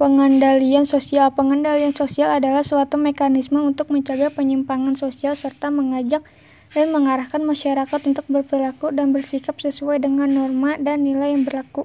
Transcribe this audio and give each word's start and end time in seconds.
Pengendalian 0.00 0.88
sosial 0.88 1.28
Pengendalian 1.28 1.92
sosial 1.92 2.32
adalah 2.32 2.64
suatu 2.64 2.96
mekanisme 2.96 3.60
untuk 3.60 3.92
mencegah 3.92 4.32
penyimpangan 4.32 4.96
sosial 4.96 5.36
serta 5.36 5.68
mengajak 5.68 6.24
dan 6.72 6.88
mengarahkan 6.88 7.44
masyarakat 7.44 8.00
untuk 8.08 8.24
berperilaku 8.32 8.96
dan 8.96 9.12
bersikap 9.12 9.60
sesuai 9.60 10.00
dengan 10.00 10.32
norma 10.32 10.80
dan 10.80 11.04
nilai 11.04 11.36
yang 11.36 11.44
berlaku. 11.44 11.84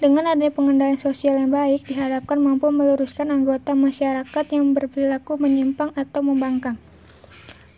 Dengan 0.00 0.32
adanya 0.32 0.48
pengendalian 0.48 0.96
sosial 0.96 1.36
yang 1.36 1.52
baik, 1.52 1.84
diharapkan 1.84 2.40
mampu 2.40 2.72
meluruskan 2.72 3.28
anggota 3.28 3.76
masyarakat 3.76 4.44
yang 4.48 4.72
berperilaku 4.72 5.36
menyimpang 5.36 5.92
atau 5.92 6.24
membangkang. 6.24 6.80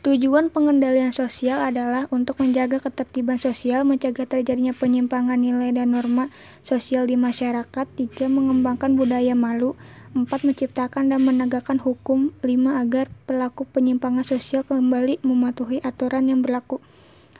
Tujuan 0.04 0.52
pengendalian 0.52 1.16
sosial 1.16 1.64
adalah 1.64 2.04
untuk 2.12 2.36
menjaga 2.36 2.76
ketertiban 2.76 3.40
sosial, 3.40 3.88
mencegah 3.88 4.28
terjadinya 4.28 4.76
penyimpangan 4.76 5.40
nilai 5.40 5.72
dan 5.72 5.96
norma 5.96 6.28
sosial 6.60 7.08
di 7.08 7.16
masyarakat, 7.16 7.88
tiga 7.96 8.28
mengembangkan 8.28 9.00
budaya 9.00 9.32
malu, 9.32 9.72
empat 10.12 10.44
menciptakan 10.44 11.08
dan 11.08 11.24
menegakkan 11.24 11.80
hukum, 11.80 12.36
lima 12.44 12.84
agar 12.84 13.08
pelaku 13.24 13.64
penyimpangan 13.64 14.28
sosial 14.28 14.60
kembali 14.60 15.24
mematuhi 15.24 15.80
aturan 15.80 16.28
yang 16.28 16.44
berlaku. 16.44 16.84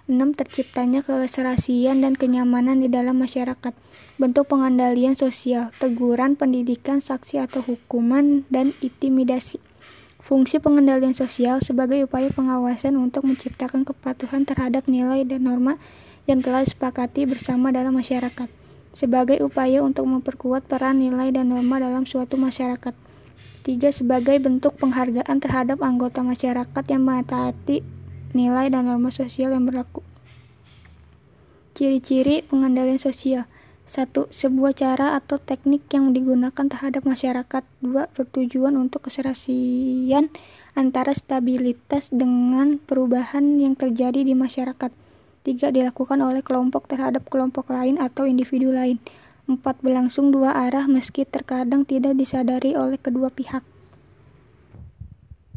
6. 0.08 0.32
Terciptanya 0.32 1.04
keserasian 1.04 2.00
dan 2.00 2.16
kenyamanan 2.16 2.80
di 2.80 2.88
dalam 2.88 3.20
masyarakat. 3.20 3.76
Bentuk 4.16 4.48
pengendalian 4.48 5.20
sosial, 5.20 5.68
teguran, 5.76 6.32
pendidikan, 6.32 7.04
saksi 7.04 7.44
atau 7.44 7.60
hukuman, 7.60 8.48
dan 8.48 8.72
intimidasi. 8.80 9.60
Fungsi 10.24 10.56
pengendalian 10.56 11.12
sosial 11.12 11.60
sebagai 11.60 12.08
upaya 12.08 12.32
pengawasan 12.32 12.96
untuk 12.96 13.28
menciptakan 13.28 13.84
kepatuhan 13.84 14.48
terhadap 14.48 14.88
nilai 14.88 15.20
dan 15.28 15.44
norma 15.44 15.76
yang 16.24 16.40
telah 16.40 16.64
disepakati 16.64 17.28
bersama 17.28 17.68
dalam 17.68 17.92
masyarakat, 17.92 18.48
sebagai 18.88 19.44
upaya 19.44 19.84
untuk 19.84 20.08
memperkuat 20.08 20.64
peran 20.64 21.04
nilai 21.04 21.28
dan 21.28 21.52
norma 21.52 21.76
dalam 21.76 22.08
suatu 22.08 22.40
masyarakat. 22.40 22.96
Tiga, 23.68 23.92
sebagai 23.92 24.40
bentuk 24.40 24.72
penghargaan 24.80 25.44
terhadap 25.44 25.84
anggota 25.84 26.24
masyarakat 26.24 26.84
yang 26.88 27.04
mentaati 27.04 27.84
nilai 28.32 28.72
dan 28.72 28.88
norma 28.88 29.12
sosial 29.12 29.52
yang 29.52 29.68
berlaku. 29.68 30.00
Ciri-ciri 31.76 32.40
pengendalian 32.48 32.96
sosial 32.96 33.44
1. 33.84 34.32
Sebuah 34.32 34.72
cara 34.72 35.12
atau 35.12 35.36
teknik 35.36 35.92
yang 35.92 36.16
digunakan 36.16 36.64
terhadap 36.64 37.04
masyarakat. 37.04 37.60
2. 37.84 38.16
Bertujuan 38.16 38.80
untuk 38.80 39.12
keserasian 39.12 40.32
antara 40.72 41.12
stabilitas 41.12 42.08
dengan 42.08 42.80
perubahan 42.80 43.60
yang 43.60 43.76
terjadi 43.76 44.24
di 44.24 44.32
masyarakat. 44.32 44.88
3. 45.44 45.68
Dilakukan 45.68 46.16
oleh 46.24 46.40
kelompok 46.40 46.88
terhadap 46.88 47.28
kelompok 47.28 47.68
lain 47.68 48.00
atau 48.00 48.24
individu 48.24 48.72
lain. 48.72 48.96
4. 49.44 49.60
Berlangsung 49.84 50.32
dua 50.32 50.56
arah 50.56 50.88
meski 50.88 51.28
terkadang 51.28 51.84
tidak 51.84 52.16
disadari 52.16 52.72
oleh 52.72 52.96
kedua 52.96 53.28
pihak. 53.28 53.73